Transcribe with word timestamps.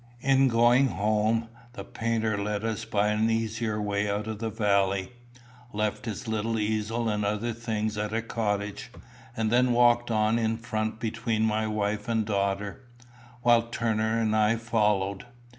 In 0.21 0.47
going 0.47 0.87
home, 0.87 1.47
the 1.73 1.83
painter 1.83 2.35
led 2.35 2.63
us 2.65 2.85
by 2.85 3.09
an 3.09 3.29
easier 3.29 3.79
way 3.79 4.09
out 4.09 4.25
of 4.25 4.39
the 4.39 4.49
valley, 4.49 5.11
left 5.73 6.05
his 6.07 6.27
little 6.27 6.57
easel 6.57 7.07
and 7.07 7.23
other 7.23 7.53
things 7.53 7.99
at 7.99 8.11
a 8.11 8.23
cottage, 8.23 8.89
and 9.37 9.51
then 9.51 9.73
walked 9.73 10.09
on 10.09 10.39
in 10.39 10.57
front 10.57 10.99
between 10.99 11.43
my 11.45 11.67
wife 11.67 12.07
and 12.09 12.25
daughter, 12.25 12.81
while 13.43 13.61
Turner 13.67 14.19
and 14.19 14.35
I 14.35 14.55
followed. 14.55 15.27